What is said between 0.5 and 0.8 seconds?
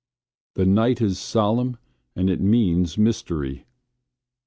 The